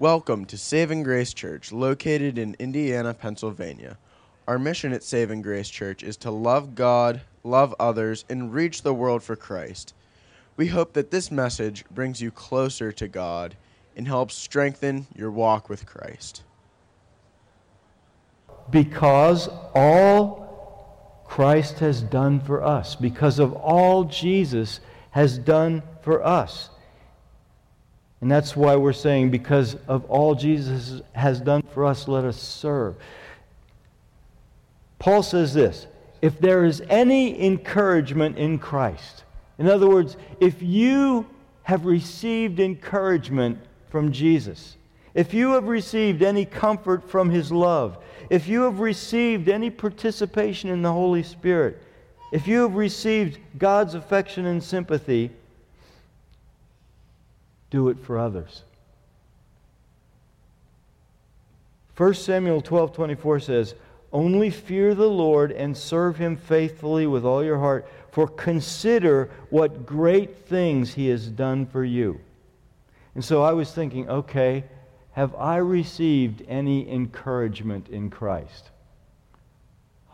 [0.00, 3.98] Welcome to Saving Grace Church, located in Indiana, Pennsylvania.
[4.48, 8.94] Our mission at Saving Grace Church is to love God, love others, and reach the
[8.94, 9.92] world for Christ.
[10.56, 13.56] We hope that this message brings you closer to God
[13.94, 16.44] and helps strengthen your walk with Christ.
[18.70, 24.80] Because all Christ has done for us, because of all Jesus
[25.10, 26.70] has done for us.
[28.20, 32.36] And that's why we're saying, because of all Jesus has done for us, let us
[32.36, 32.96] serve.
[34.98, 35.86] Paul says this
[36.20, 39.24] if there is any encouragement in Christ,
[39.58, 41.26] in other words, if you
[41.62, 44.76] have received encouragement from Jesus,
[45.14, 50.70] if you have received any comfort from his love, if you have received any participation
[50.70, 51.82] in the Holy Spirit,
[52.32, 55.30] if you have received God's affection and sympathy,
[57.70, 58.62] do it for others.
[61.96, 63.74] 1 Samuel 12 24 says,
[64.12, 69.86] Only fear the Lord and serve him faithfully with all your heart, for consider what
[69.86, 72.20] great things he has done for you.
[73.14, 74.64] And so I was thinking, okay,
[75.12, 78.70] have I received any encouragement in Christ?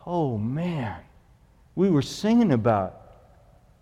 [0.04, 0.98] Oh man,
[1.74, 3.02] we were singing about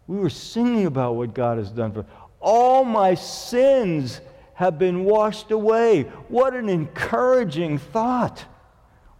[0.06, 2.04] we were singing about what God has done for
[2.44, 4.20] all my sins
[4.52, 6.02] have been washed away.
[6.28, 8.44] What an encouraging thought.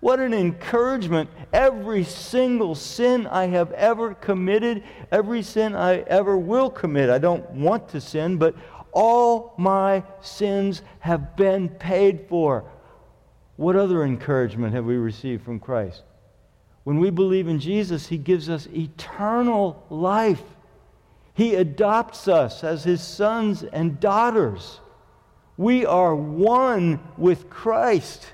[0.00, 1.31] What an encouragement.
[1.53, 7.08] Every single sin I have ever committed, every sin I ever will commit.
[7.08, 8.55] I don't want to sin, but
[8.92, 12.70] all my sins have been paid for.
[13.56, 16.03] What other encouragement have we received from Christ?
[16.84, 20.42] When we believe in Jesus, He gives us eternal life.
[21.35, 24.81] He adopts us as his sons and daughters.
[25.57, 28.33] We are one with Christ.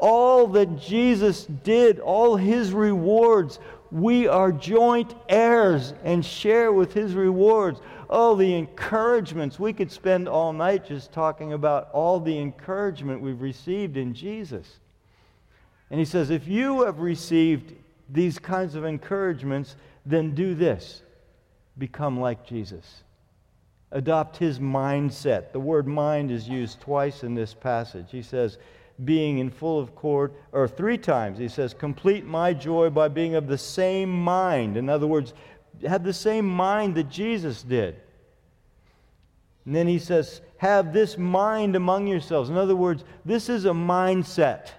[0.00, 3.58] All that Jesus did, all his rewards,
[3.90, 7.80] we are joint heirs and share with his rewards.
[8.08, 9.58] Oh, the encouragements.
[9.58, 14.80] We could spend all night just talking about all the encouragement we've received in Jesus.
[15.90, 17.74] And he says, if you have received
[18.08, 21.02] these kinds of encouragements, then do this
[21.78, 23.02] become like Jesus.
[23.92, 25.52] Adopt his mindset.
[25.52, 28.06] The word mind is used twice in this passage.
[28.10, 28.58] He says,
[29.04, 33.46] being in full accord, or three times, he says, complete my joy by being of
[33.46, 34.76] the same mind.
[34.76, 35.34] In other words,
[35.86, 37.96] have the same mind that Jesus did.
[39.66, 42.48] And then he says, have this mind among yourselves.
[42.48, 44.70] In other words, this is a mindset.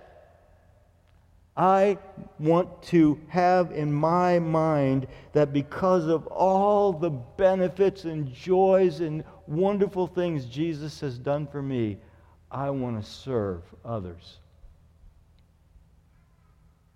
[1.58, 1.98] I
[2.38, 9.24] want to have in my mind that because of all the benefits and joys and
[9.48, 11.98] wonderful things Jesus has done for me,
[12.52, 14.38] I want to serve others.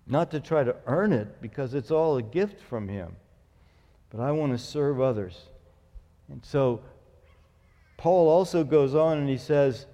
[0.06, 3.16] Not to try to earn it because it's all a gift from Him,
[4.10, 5.40] but I want to serve others.
[6.30, 6.82] And so
[7.96, 9.86] Paul also goes on and he says,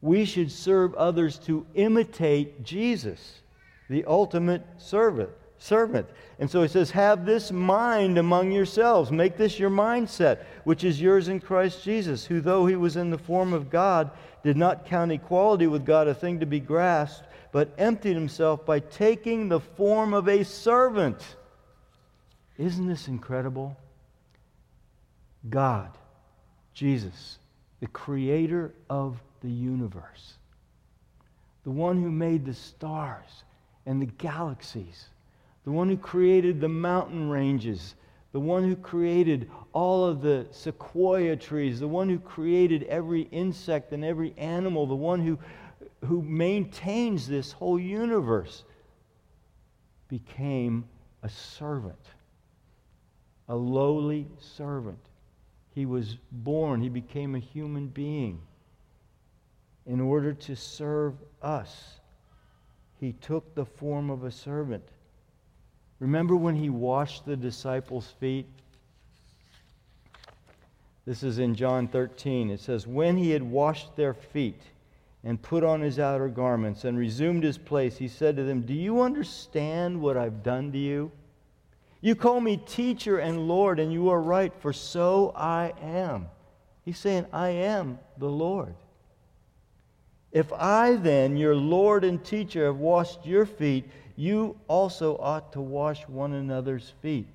[0.00, 3.40] we should serve others to imitate Jesus
[3.88, 5.30] the ultimate servant
[5.64, 6.06] servant.
[6.38, 9.10] And so he says, Have this mind among yourselves.
[9.10, 13.10] Make this your mindset, which is yours in Christ Jesus, who, though he was in
[13.10, 14.10] the form of God,
[14.42, 18.80] did not count equality with God a thing to be grasped, but emptied himself by
[18.80, 21.36] taking the form of a servant.
[22.58, 23.76] Isn't this incredible?
[25.48, 25.90] God,
[26.74, 27.38] Jesus,
[27.80, 30.34] the creator of the universe,
[31.64, 33.44] the one who made the stars
[33.86, 35.06] and the galaxies,
[35.64, 37.94] the one who created the mountain ranges,
[38.32, 43.92] the one who created all of the sequoia trees, the one who created every insect
[43.92, 45.38] and every animal, the one who,
[46.04, 48.64] who maintains this whole universe,
[50.08, 50.84] became
[51.22, 52.06] a servant,
[53.48, 54.98] a lowly servant.
[55.74, 58.40] He was born, he became a human being
[59.86, 62.00] in order to serve us
[63.04, 64.82] he took the form of a servant.
[65.98, 68.46] Remember when he washed the disciples' feet?
[71.04, 72.50] This is in John 13.
[72.50, 74.62] It says, When he had washed their feet
[75.22, 78.72] and put on his outer garments and resumed his place, he said to them, Do
[78.72, 81.12] you understand what I've done to you?
[82.00, 86.28] You call me teacher and Lord, and you are right, for so I am.
[86.86, 88.74] He's saying, I am the Lord.
[90.34, 95.60] If I then, your Lord and teacher, have washed your feet, you also ought to
[95.60, 97.28] wash one another's feet.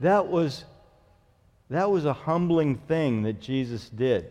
[0.00, 0.64] That was,
[1.68, 4.30] that was a humbling thing that Jesus did.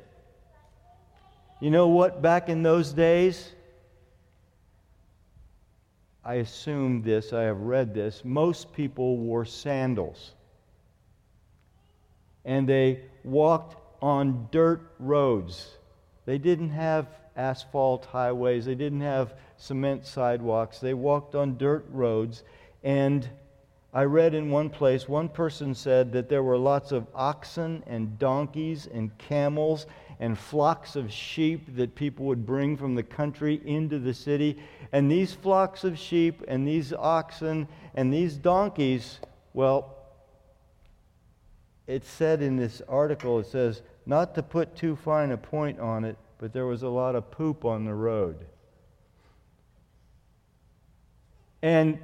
[1.62, 2.24] You know what?
[2.24, 3.52] Back in those days,
[6.26, 10.32] I assume this, I have read this, most people wore sandals.
[12.46, 15.78] And they walked on dirt roads.
[16.26, 17.08] They didn't have
[17.38, 20.80] asphalt highways, they didn't have cement sidewalks.
[20.80, 22.44] They walked on dirt roads.
[22.84, 23.30] And
[23.94, 28.20] I read in one place, one person said that there were lots of oxen and
[28.20, 29.86] donkeys and camels
[30.20, 34.58] and flocks of sheep that people would bring from the country into the city.
[34.92, 39.20] And these flocks of sheep and these oxen and these donkeys,
[39.54, 39.96] well,
[41.86, 46.04] it said in this article, it says, not to put too fine a point on
[46.04, 48.46] it, but there was a lot of poop on the road.
[51.62, 52.00] And,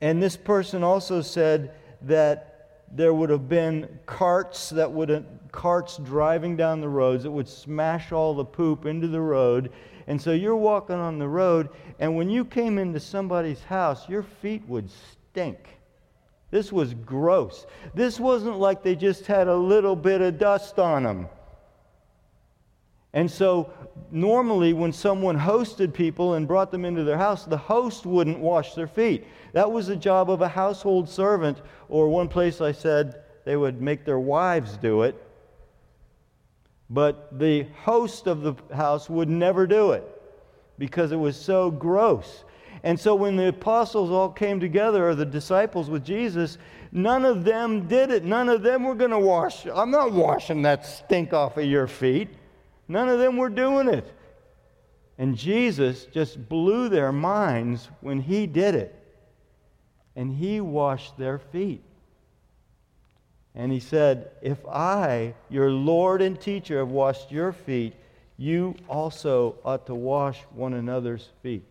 [0.00, 6.56] and this person also said that there would have been carts that would carts driving
[6.56, 9.70] down the roads that would smash all the poop into the road.
[10.06, 14.22] And so you're walking on the road, and when you came into somebody's house, your
[14.22, 15.58] feet would stink.
[16.50, 17.66] This was gross.
[17.94, 21.28] This wasn't like they just had a little bit of dust on them.
[23.14, 23.70] And so,
[24.10, 28.74] normally, when someone hosted people and brought them into their house, the host wouldn't wash
[28.74, 29.24] their feet.
[29.52, 33.80] That was the job of a household servant, or one place I said they would
[33.80, 35.14] make their wives do it.
[36.90, 40.04] But the host of the house would never do it
[40.76, 42.44] because it was so gross.
[42.82, 46.58] And so, when the apostles all came together, or the disciples with Jesus,
[46.90, 48.24] none of them did it.
[48.24, 49.66] None of them were going to wash.
[49.72, 52.30] I'm not washing that stink off of your feet.
[52.88, 54.12] None of them were doing it.
[55.18, 58.94] And Jesus just blew their minds when he did it.
[60.16, 61.82] And he washed their feet.
[63.54, 67.94] And he said, If I, your Lord and teacher, have washed your feet,
[68.36, 71.64] you also ought to wash one another's feet.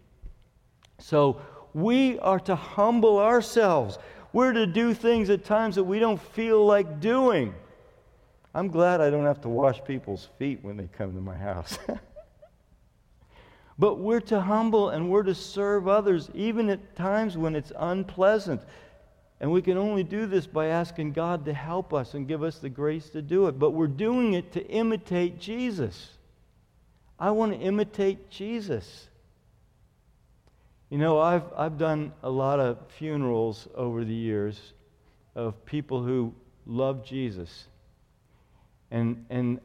[1.00, 1.42] So
[1.74, 3.98] we are to humble ourselves.
[4.32, 7.54] We're to do things at times that we don't feel like doing.
[8.54, 11.78] I'm glad I don't have to wash people's feet when they come to my house.
[13.80, 18.62] but we're to humble and we're to serve others, even at times when it's unpleasant.
[19.40, 22.60] And we can only do this by asking God to help us and give us
[22.60, 23.58] the grace to do it.
[23.58, 26.12] But we're doing it to imitate Jesus.
[27.20, 29.08] I want to imitate Jesus.
[30.90, 34.74] You know, I've, I've done a lot of funerals over the years
[35.34, 36.36] of people who
[36.68, 37.66] love Jesus.
[38.94, 39.60] And, and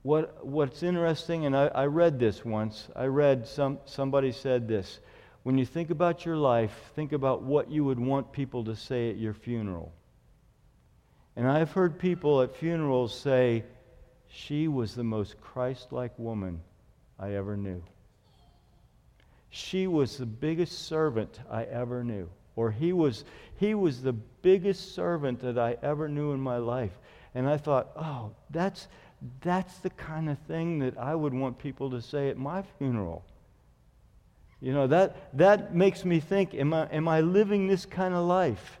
[0.00, 4.98] what, what's interesting, and I, I read this once, I read some, somebody said this.
[5.42, 9.10] When you think about your life, think about what you would want people to say
[9.10, 9.92] at your funeral.
[11.36, 13.64] And I've heard people at funerals say,
[14.28, 16.62] She was the most Christ like woman
[17.18, 17.82] I ever knew.
[19.50, 22.30] She was the biggest servant I ever knew.
[22.56, 23.24] Or he was,
[23.56, 26.92] he was the biggest servant that I ever knew in my life.
[27.34, 28.88] And I thought, oh, that's,
[29.40, 33.24] that's the kind of thing that I would want people to say at my funeral.
[34.60, 38.26] You know, that, that makes me think, am I, am I living this kind of
[38.26, 38.78] life?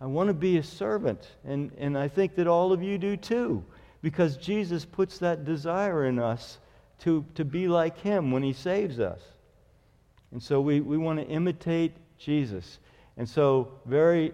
[0.00, 1.28] I want to be a servant.
[1.44, 3.64] And, and I think that all of you do too,
[4.02, 6.58] because Jesus puts that desire in us
[7.00, 9.20] to, to be like him when he saves us.
[10.32, 12.78] And so we, we want to imitate Jesus.
[13.16, 14.32] And so, very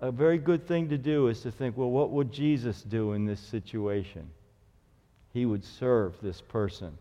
[0.00, 3.26] a very good thing to do is to think, well, what would Jesus do in
[3.26, 4.28] this situation?
[5.32, 6.96] He would serve this person.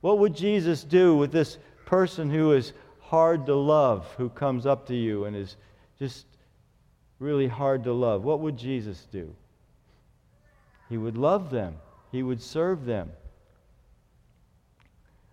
[0.00, 4.86] What would Jesus do with this person who is hard to love, who comes up
[4.88, 5.56] to you and is
[5.98, 6.26] just
[7.18, 8.22] really hard to love?
[8.24, 9.34] What would Jesus do?
[10.88, 11.76] He would love them,
[12.12, 13.10] He would serve them.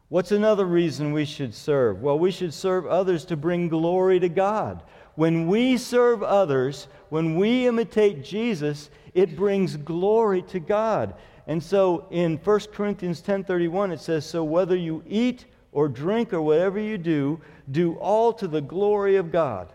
[0.10, 2.02] What's another reason we should serve?
[2.02, 4.84] Well, we should serve others to bring glory to God.
[5.16, 11.16] When we serve others, when we imitate Jesus, it brings glory to God.
[11.46, 16.42] And so in 1 Corinthians 10:31 it says, "So whether you eat or drink or
[16.42, 17.40] whatever you do,
[17.70, 19.72] do all to the glory of God."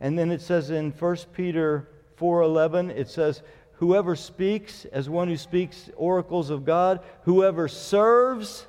[0.00, 3.42] And then it says in 1 Peter 4:11 it says,
[3.74, 8.66] "Whoever speaks as one who speaks oracles of God, whoever serves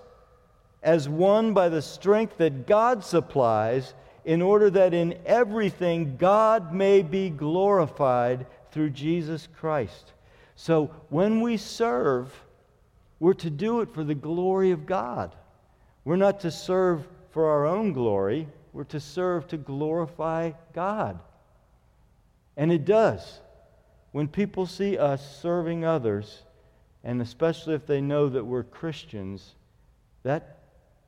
[0.83, 3.93] as one by the strength that God supplies,
[4.27, 10.11] in order that in everything God may be glorified through Jesus Christ.
[10.57, 12.33] So when we serve,
[13.21, 15.33] we're to do it for the glory of God.
[16.03, 21.17] We're not to serve for our own glory, we're to serve to glorify God.
[22.57, 23.39] And it does.
[24.11, 26.43] When people see us serving others,
[27.01, 29.55] and especially if they know that we're Christians,
[30.23, 30.57] that,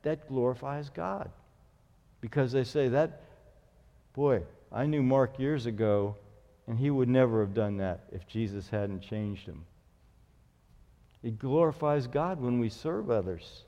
[0.04, 1.30] that glorifies God.
[2.20, 3.22] Because they say that,
[4.14, 6.16] boy, I knew Mark years ago,
[6.66, 9.64] and he would never have done that if Jesus hadn't changed him.
[11.22, 13.64] It glorifies God when we serve others.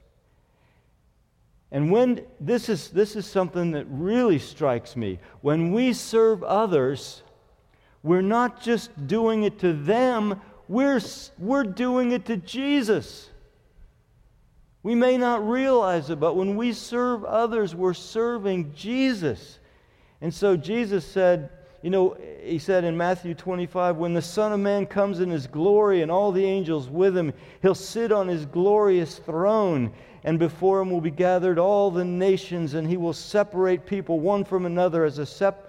[1.71, 5.19] And when this is, this is something that really strikes me.
[5.41, 7.23] When we serve others,
[8.03, 11.01] we're not just doing it to them, we're,
[11.39, 13.31] we're doing it to Jesus.
[14.83, 19.59] We may not realize it, but when we serve others, we're serving Jesus.
[20.21, 21.51] And so Jesus said,
[21.83, 25.47] you know, he said in Matthew 25, when the Son of Man comes in his
[25.47, 29.93] glory and all the angels with him, he'll sit on his glorious throne,
[30.25, 34.45] and before him will be gathered all the nations, and he will separate people one
[34.45, 35.69] from another as a sep-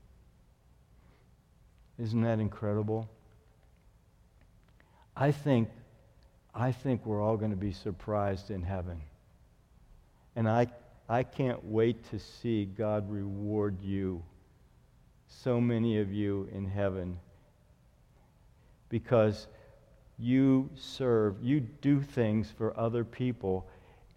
[1.99, 3.09] Isn't that incredible?
[5.15, 5.69] I think
[6.53, 9.01] I think we're all going to be surprised in heaven.
[10.35, 10.67] And I,
[11.07, 14.21] I can't wait to see God reward you,
[15.27, 17.17] so many of you in heaven,
[18.89, 19.47] because
[20.19, 23.67] you serve, you do things for other people,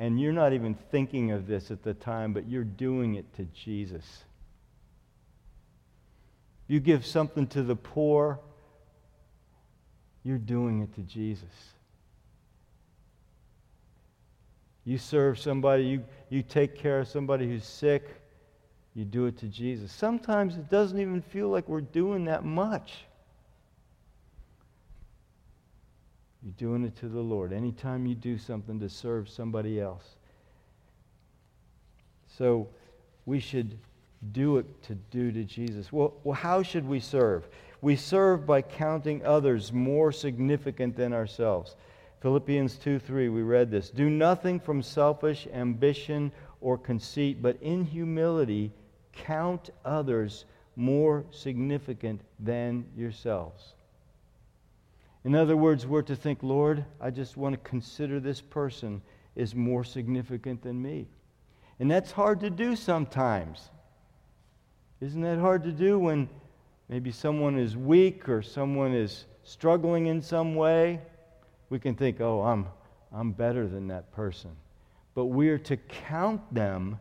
[0.00, 3.44] and you're not even thinking of this at the time, but you're doing it to
[3.54, 4.24] Jesus.
[6.66, 8.40] You give something to the poor,
[10.22, 11.74] you're doing it to Jesus.
[14.84, 18.20] You serve somebody, you, you take care of somebody who's sick,
[18.94, 19.92] you do it to Jesus.
[19.92, 23.04] Sometimes it doesn't even feel like we're doing that much.
[26.42, 27.52] You're doing it to the Lord.
[27.52, 30.16] Anytime you do something to serve somebody else.
[32.38, 32.68] So
[33.24, 33.78] we should
[34.32, 35.92] do it to do to Jesus.
[35.92, 37.48] Well, well, how should we serve?
[37.80, 41.76] We serve by counting others more significant than ourselves.
[42.20, 43.90] Philippians 2 3, we read this.
[43.90, 48.72] Do nothing from selfish ambition or conceit, but in humility
[49.12, 53.74] count others more significant than yourselves.
[55.24, 59.00] In other words, we're to think, Lord, I just want to consider this person
[59.36, 61.06] is more significant than me.
[61.80, 63.70] And that's hard to do sometimes.
[65.04, 66.28] Isn't that hard to do when
[66.88, 71.00] maybe someone is weak or someone is struggling in some way?
[71.70, 72.68] we can think, oh, I'm,
[73.12, 74.50] I'm better than that person.
[75.14, 76.98] But we are to count them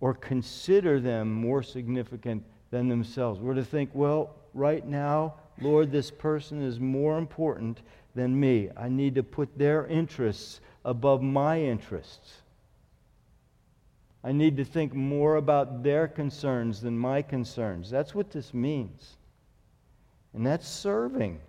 [0.00, 3.40] or consider them more significant than themselves.
[3.40, 7.80] We're to think, well, right now, Lord, this person is more important
[8.14, 8.70] than me.
[8.76, 12.42] I need to put their interests above my interests.
[14.24, 17.88] I need to think more about their concerns than my concerns.
[17.90, 19.16] That's what this means.
[20.34, 21.40] And that's serving.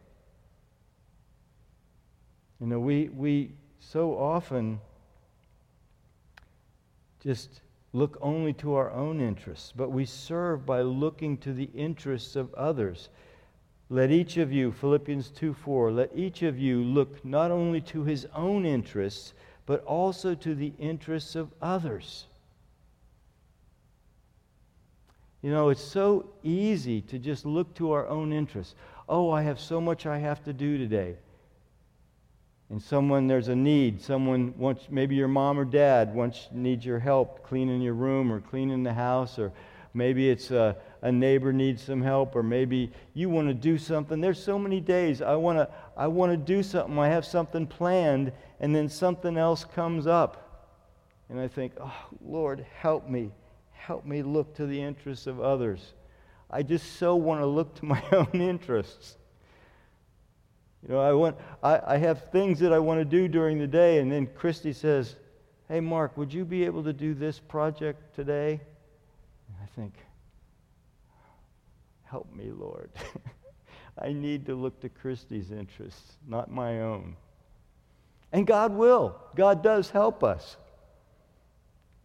[2.59, 4.79] You know, we, we so often
[7.23, 7.61] just
[7.93, 12.53] look only to our own interests, but we serve by looking to the interests of
[12.53, 13.09] others.
[13.89, 18.03] Let each of you, Philippians 2 4, let each of you look not only to
[18.03, 19.33] his own interests,
[19.65, 22.27] but also to the interests of others.
[25.41, 28.75] You know, it's so easy to just look to our own interests.
[29.07, 31.15] Oh, I have so much I have to do today.
[32.69, 34.01] And someone there's a need.
[34.01, 38.41] Someone wants maybe your mom or dad wants needs your help cleaning your room or
[38.41, 39.51] cleaning the house or
[39.93, 44.21] maybe it's a, a neighbor needs some help or maybe you want to do something.
[44.21, 45.21] There's so many days.
[45.21, 46.99] I want to i want to do something.
[46.99, 50.45] I have something planned and then something else comes up.
[51.29, 53.31] And i think oh lord help me
[53.79, 55.93] help me look to the interests of others
[56.49, 59.17] i just so want to look to my own interests
[60.83, 63.67] you know, I, want, I, I have things that I want to do during the
[63.67, 65.15] day, and then Christy says,
[65.67, 68.61] Hey, Mark, would you be able to do this project today?
[69.47, 69.93] And I think,
[72.03, 72.89] Help me, Lord.
[74.01, 77.17] I need to look to Christy's interests, not my own.
[78.31, 79.19] And God will.
[79.35, 80.55] God does help us.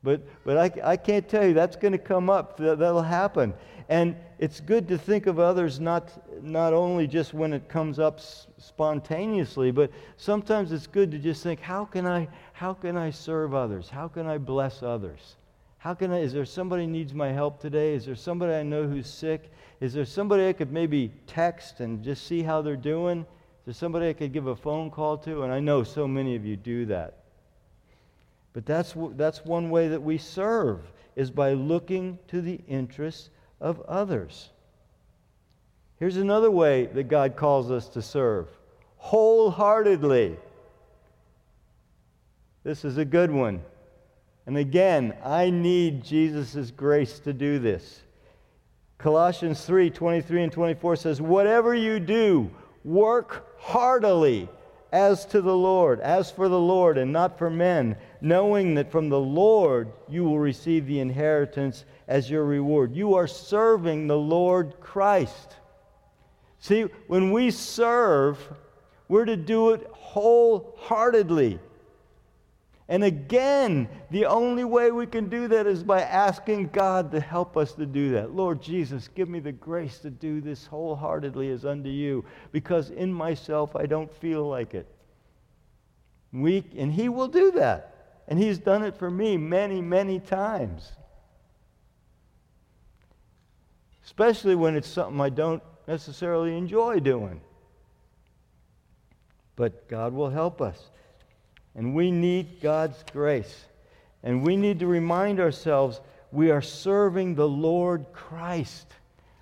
[0.05, 2.59] But, but I, I can't tell you, that's going to come up.
[2.59, 3.55] That, that'll happen.
[3.89, 8.19] And it's good to think of others not, not only just when it comes up
[8.19, 13.11] s- spontaneously, but sometimes it's good to just think, how can I, how can I
[13.11, 13.89] serve others?
[13.89, 15.37] How can I bless others?
[15.79, 17.95] How can I, is there somebody needs my help today?
[17.95, 19.51] Is there somebody I know who's sick?
[19.81, 23.21] Is there somebody I could maybe text and just see how they're doing?
[23.21, 25.45] Is there somebody I could give a phone call to?
[25.45, 27.24] And I know so many of you do that.
[28.55, 30.81] But that's, that's one way that we serve,
[31.17, 33.29] is by looking to the interests
[33.61, 34.51] of others.
[35.99, 38.49] Here's another way that God calls us to serve
[38.97, 40.35] wholeheartedly.
[42.63, 43.61] This is a good one.
[44.47, 48.01] And again, I need Jesus' grace to do this.
[48.97, 52.51] Colossians 3 23 and 24 says, Whatever you do,
[52.85, 54.49] work heartily
[54.93, 59.11] as to the Lord, as for the Lord, and not for men, knowing that from
[59.11, 62.97] the Lord you will receive the inheritance as your reward.
[62.97, 65.57] You are serving the Lord Christ.
[66.59, 68.39] See, when we serve,
[69.09, 71.59] we're to do it wholeheartedly.
[72.89, 77.59] And again, the only way we can do that is by asking God to help
[77.59, 78.35] us to do that.
[78.35, 83.13] Lord Jesus, give me the grace to do this wholeheartedly as unto you, because in
[83.13, 84.87] myself I don't feel like it.
[86.33, 87.94] We, and He will do that.
[88.29, 90.93] And He's done it for me many, many times.
[94.05, 97.41] Especially when it's something I don't necessarily enjoy doing.
[99.57, 100.91] But God will help us.
[101.75, 103.65] And we need God's grace.
[104.23, 106.01] And we need to remind ourselves
[106.33, 108.87] we are serving the Lord Christ.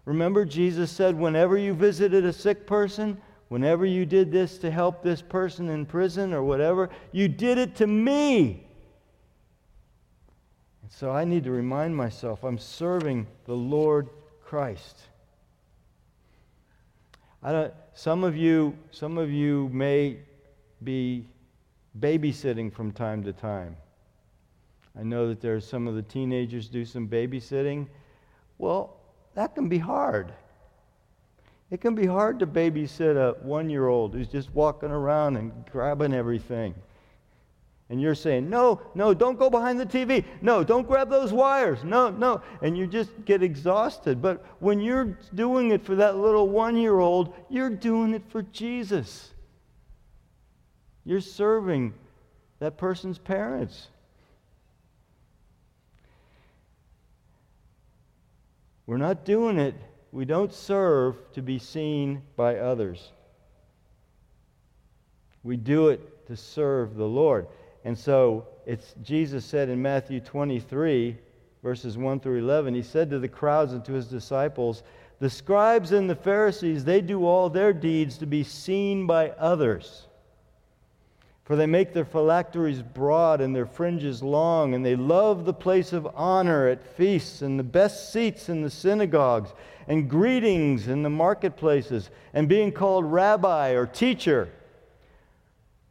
[0.04, 5.02] Remember, Jesus said, whenever you visited a sick person, whenever you did this to help
[5.02, 8.66] this person in prison or whatever, you did it to me.
[10.94, 14.10] So I need to remind myself I'm serving the Lord
[14.44, 15.00] Christ.
[17.42, 20.18] I don't, some of you, some of you may
[20.84, 21.26] be
[21.98, 23.74] babysitting from time to time.
[24.98, 27.88] I know that there are some of the teenagers do some babysitting.
[28.58, 28.94] Well,
[29.34, 30.32] that can be hard.
[31.70, 35.52] It can be hard to babysit a one year old who's just walking around and
[35.72, 36.74] grabbing everything.
[37.92, 40.24] And you're saying, no, no, don't go behind the TV.
[40.40, 41.84] No, don't grab those wires.
[41.84, 42.40] No, no.
[42.62, 44.22] And you just get exhausted.
[44.22, 48.44] But when you're doing it for that little one year old, you're doing it for
[48.44, 49.34] Jesus.
[51.04, 51.92] You're serving
[52.60, 53.88] that person's parents.
[58.86, 59.74] We're not doing it,
[60.12, 63.12] we don't serve to be seen by others.
[65.42, 67.48] We do it to serve the Lord.
[67.84, 71.16] And so it's Jesus said in Matthew 23,
[71.62, 74.82] verses 1 through 11, he said to the crowds and to his disciples,
[75.18, 80.06] The scribes and the Pharisees, they do all their deeds to be seen by others.
[81.44, 85.92] For they make their phylacteries broad and their fringes long, and they love the place
[85.92, 89.52] of honor at feasts and the best seats in the synagogues
[89.88, 94.48] and greetings in the marketplaces and being called rabbi or teacher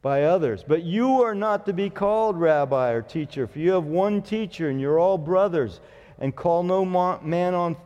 [0.02, 0.64] by others.
[0.66, 4.68] But you are not to be called rabbi or teacher, for you have one teacher
[4.68, 5.80] and you're all brothers.
[6.18, 7.76] And call no man on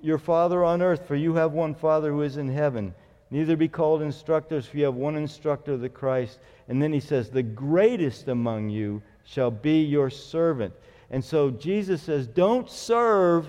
[0.00, 2.94] your father on earth, for you have one father who is in heaven.
[3.30, 6.38] Neither be called instructors, for you have one instructor, the Christ.
[6.68, 10.72] And then he says, The greatest among you shall be your servant.
[11.10, 13.48] And so Jesus says, Don't serve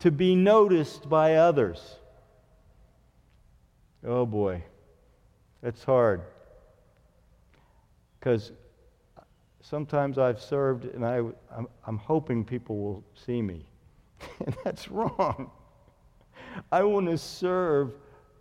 [0.00, 1.96] to be noticed by others.
[4.06, 4.62] Oh boy,
[5.62, 6.20] that's hard.
[8.24, 8.52] Because
[9.60, 11.18] sometimes I've served and I,
[11.54, 13.66] I'm, I'm hoping people will see me.
[14.46, 15.50] and that's wrong.
[16.72, 17.92] I want to serve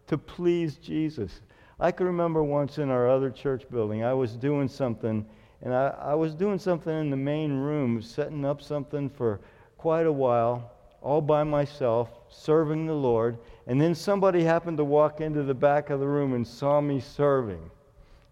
[0.08, 1.42] to please Jesus.
[1.82, 5.26] I can remember once in our other church building, I was doing something,
[5.62, 9.42] and I, I was doing something in the main room, setting up something for
[9.78, 13.38] quite a while, all by myself, serving the Lord.
[13.68, 17.02] And then somebody happened to walk into the back of the room and saw me
[17.02, 17.70] serving.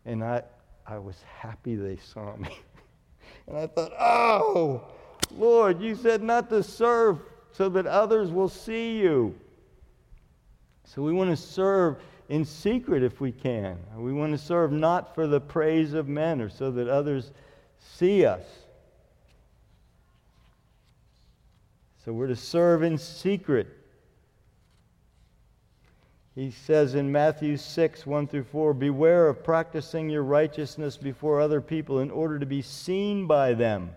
[0.06, 0.44] And I,
[0.91, 2.60] I was happy they saw me.
[3.47, 4.84] and I thought, oh,
[5.38, 7.19] Lord, you said not to serve
[7.54, 9.34] so that others will see you.
[10.84, 13.77] So we want to serve in secret if we can.
[13.95, 17.32] We want to serve not for the praise of men or so that others
[17.80, 18.43] see us.
[22.04, 23.67] So we're to serve in secret.
[26.34, 31.60] He says in Matthew 6, 1 through 4, Beware of practicing your righteousness before other
[31.60, 33.91] people in order to be seen by them,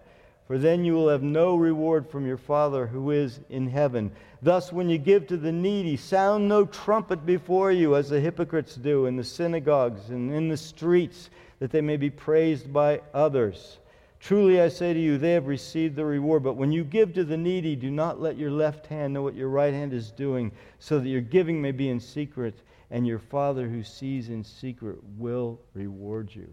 [0.48, 4.10] for then you will have no reward from your Father who is in heaven.
[4.42, 8.74] Thus, when you give to the needy, sound no trumpet before you, as the hypocrites
[8.74, 13.78] do in the synagogues and in the streets, that they may be praised by others.
[14.24, 16.42] Truly I say to you, they have received the reward.
[16.42, 19.34] But when you give to the needy, do not let your left hand know what
[19.34, 22.54] your right hand is doing, so that your giving may be in secret,
[22.90, 26.48] and your Father who sees in secret will reward you.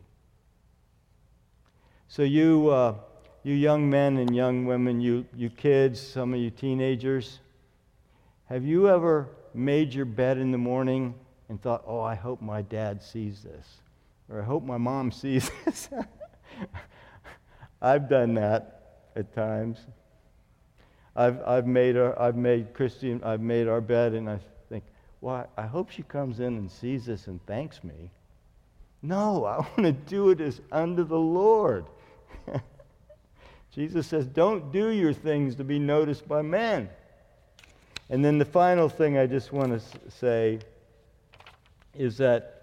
[2.09, 2.95] So, you, uh,
[3.43, 7.39] you young men and young women, you, you kids, some of you teenagers,
[8.49, 11.15] have you ever made your bed in the morning
[11.47, 13.65] and thought, oh, I hope my dad sees this?
[14.29, 15.87] Or I hope my mom sees this?
[17.81, 19.79] I've done that at times.
[21.15, 24.39] I've, I've, made our, I've made Christian, I've made our bed, and I
[24.69, 24.83] think,
[25.19, 28.09] well, I hope she comes in and sees this and thanks me.
[29.01, 31.85] No, I want to do it as unto the Lord.
[33.73, 36.89] Jesus says, don't do your things to be noticed by men.
[38.09, 40.59] And then the final thing I just want to say
[41.95, 42.60] is that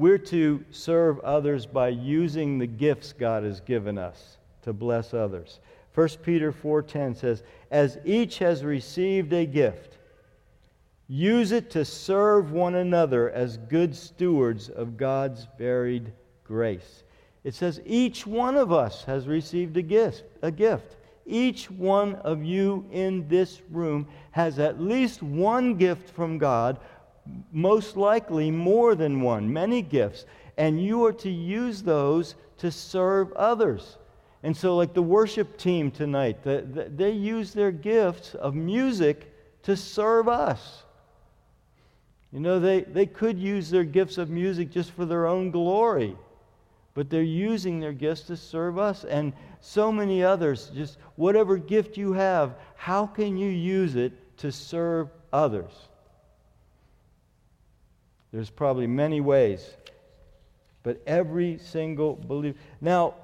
[0.00, 5.60] we're to serve others by using the gifts God has given us to bless others.
[5.92, 9.98] 1 Peter 4:10 says, "As each has received a gift,
[11.06, 16.12] use it to serve one another as good stewards of God's varied
[16.44, 17.04] grace."
[17.44, 20.96] It says each one of us has received a gift, a gift.
[21.26, 26.78] Each one of you in this room has at least one gift from God
[27.52, 30.24] most likely more than one, many gifts,
[30.56, 33.96] and you are to use those to serve others.
[34.42, 39.32] And so, like the worship team tonight, the, the, they use their gifts of music
[39.64, 40.84] to serve us.
[42.32, 46.16] You know, they, they could use their gifts of music just for their own glory,
[46.94, 49.04] but they're using their gifts to serve us.
[49.04, 54.50] And so many others, just whatever gift you have, how can you use it to
[54.52, 55.72] serve others?
[58.32, 59.68] There's probably many ways,
[60.82, 62.56] but every single believer.
[62.80, 63.14] Now,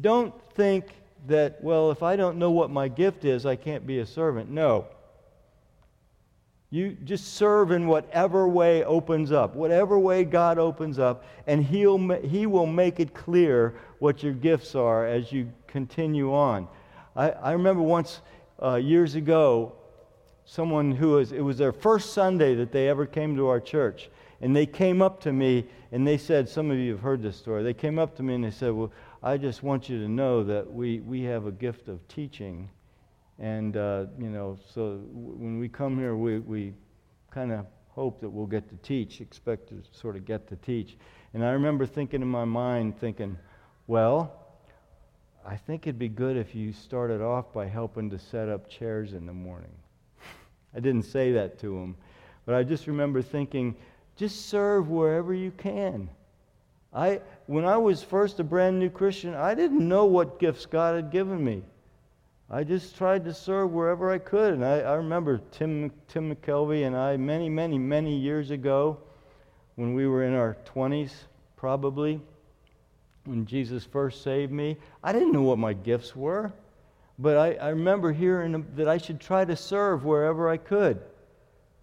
[0.00, 0.86] don't think
[1.28, 4.50] that, well, if I don't know what my gift is, I can't be a servant.
[4.50, 4.86] No.
[6.70, 11.98] You just serve in whatever way opens up, whatever way God opens up, and he'll,
[12.20, 16.66] He will make it clear what your gifts are as you continue on.
[17.14, 18.22] I, I remember once,
[18.60, 19.74] uh, years ago,
[20.44, 24.10] someone who was, it was their first Sunday that they ever came to our church.
[24.40, 27.36] And they came up to me and they said, Some of you have heard this
[27.36, 27.62] story.
[27.62, 30.42] They came up to me and they said, Well, I just want you to know
[30.42, 32.68] that we, we have a gift of teaching.
[33.38, 36.74] And, uh, you know, so when we come here, we, we
[37.30, 40.96] kind of hope that we'll get to teach, expect to sort of get to teach.
[41.34, 43.38] And I remember thinking in my mind, thinking,
[43.86, 44.42] well,
[45.44, 49.12] I think it'd be good if you started off by helping to set up chairs
[49.12, 49.72] in the morning.
[50.74, 51.96] I didn't say that to him.
[52.46, 53.76] But I just remember thinking,
[54.16, 56.08] just serve wherever you can.
[56.94, 60.96] I, when I was first a brand new Christian, I didn't know what gifts God
[60.96, 61.62] had given me.
[62.50, 64.54] I just tried to serve wherever I could.
[64.54, 68.98] And I, I remember Tim, Tim McKelvey and I, many, many, many years ago,
[69.76, 71.12] when we were in our 20s,
[71.56, 72.20] probably,
[73.24, 76.52] when Jesus first saved me, I didn't know what my gifts were.
[77.18, 81.00] But I, I remember hearing that I should try to serve wherever I could.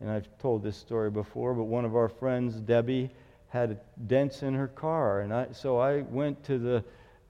[0.02, 3.10] And I've told this story before, but one of our friends, Debbie,
[3.50, 5.22] had dents in her car.
[5.22, 6.84] And I, so I went to the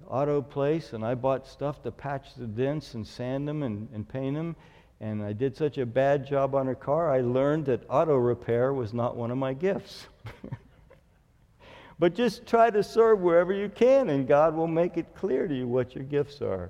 [0.08, 4.08] auto place and I bought stuff to patch the dents and sand them and, and
[4.08, 4.56] paint them.
[5.02, 8.74] And I did such a bad job on her car, I learned that auto repair
[8.74, 10.08] was not one of my gifts.
[12.00, 15.56] but just try to serve wherever you can, and God will make it clear to
[15.56, 16.70] you what your gifts are.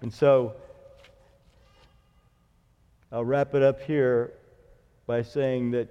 [0.00, 0.54] And so
[3.10, 4.32] I'll wrap it up here
[5.06, 5.88] by saying that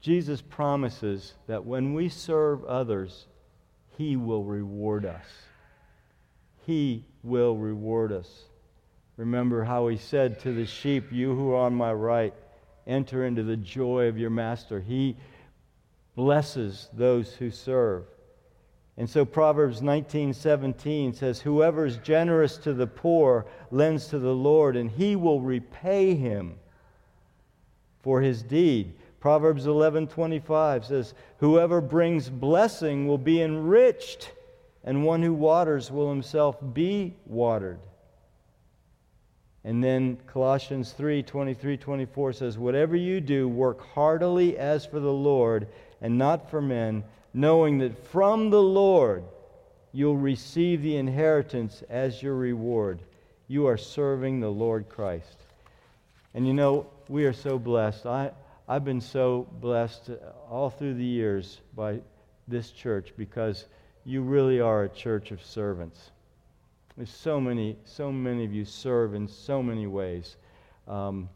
[0.00, 3.26] Jesus promises that when we serve others,
[3.98, 5.26] He will reward us.
[6.66, 8.44] He will reward us.
[9.18, 12.32] Remember how He said to the sheep, You who are on my right,
[12.86, 14.80] enter into the joy of your master.
[14.80, 15.16] He
[16.16, 18.04] blesses those who serve.
[19.00, 24.76] And so Proverbs 19:17 says whoever is generous to the poor lends to the Lord
[24.76, 26.58] and he will repay him
[28.02, 28.92] for his deed.
[29.18, 34.32] Proverbs 11:25 says whoever brings blessing will be enriched
[34.84, 37.80] and one who waters will himself be watered.
[39.64, 45.10] And then Colossians 3 23 24 says, Whatever you do, work heartily as for the
[45.10, 45.68] Lord
[46.02, 49.24] and not for men, knowing that from the Lord
[49.92, 53.00] you'll receive the inheritance as your reward.
[53.48, 55.36] You are serving the Lord Christ.
[56.34, 58.06] And you know, we are so blessed.
[58.06, 58.30] I,
[58.68, 60.10] I've been so blessed
[60.48, 62.00] all through the years by
[62.46, 63.66] this church because
[64.04, 66.10] you really are a church of servants.
[66.96, 70.36] There's so many, so many of you serve in so many ways.
[70.86, 71.28] Um,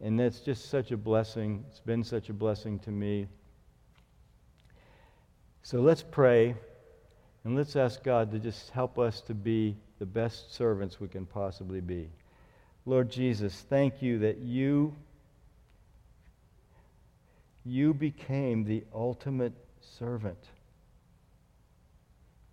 [0.00, 1.64] and that's just such a blessing.
[1.68, 3.26] It's been such a blessing to me.
[5.64, 6.54] So let's pray
[7.42, 11.24] and let's ask God to just help us to be the best servants we can
[11.24, 12.10] possibly be.
[12.84, 14.94] Lord Jesus, thank you that you
[17.64, 19.54] you became the ultimate
[19.98, 20.38] servant.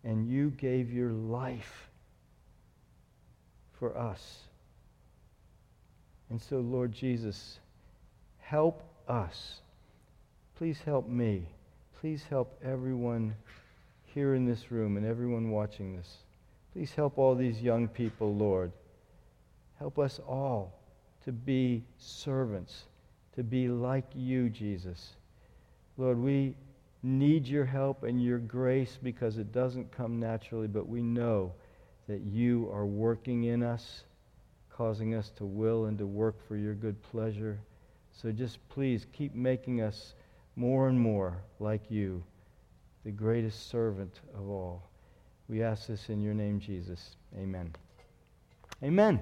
[0.06, 1.90] And you gave your life
[3.74, 4.40] for us.
[6.30, 7.60] And so, Lord Jesus,
[8.38, 9.60] help us.
[10.56, 11.46] Please help me.
[12.02, 13.36] Please help everyone
[14.06, 16.18] here in this room and everyone watching this.
[16.74, 18.72] Please help all these young people, Lord.
[19.78, 20.74] Help us all
[21.26, 22.86] to be servants,
[23.36, 25.12] to be like you, Jesus.
[25.96, 26.56] Lord, we
[27.04, 31.54] need your help and your grace because it doesn't come naturally, but we know
[32.08, 34.06] that you are working in us,
[34.76, 37.60] causing us to will and to work for your good pleasure.
[38.12, 40.16] So just please keep making us
[40.56, 42.24] more and more like you,
[43.04, 44.84] the greatest servant of all.
[45.48, 47.16] We ask this in your name, Jesus.
[47.38, 47.74] Amen.
[48.84, 49.22] Amen.